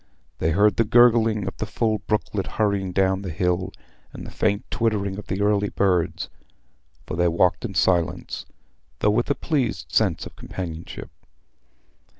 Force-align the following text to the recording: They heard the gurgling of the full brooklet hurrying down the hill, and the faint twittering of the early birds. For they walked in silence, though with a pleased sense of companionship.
They 0.39 0.49
heard 0.49 0.77
the 0.77 0.83
gurgling 0.83 1.47
of 1.47 1.55
the 1.57 1.67
full 1.67 1.99
brooklet 1.99 2.47
hurrying 2.57 2.91
down 2.91 3.21
the 3.21 3.29
hill, 3.29 3.71
and 4.11 4.25
the 4.25 4.31
faint 4.31 4.65
twittering 4.71 5.19
of 5.19 5.27
the 5.27 5.41
early 5.43 5.69
birds. 5.69 6.27
For 7.05 7.15
they 7.15 7.27
walked 7.27 7.63
in 7.63 7.75
silence, 7.75 8.47
though 8.97 9.11
with 9.11 9.29
a 9.29 9.35
pleased 9.35 9.91
sense 9.91 10.25
of 10.25 10.35
companionship. 10.35 11.11